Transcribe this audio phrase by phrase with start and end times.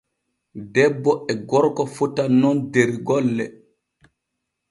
[0.75, 3.45] Debbo e gorko fotan nun der golle.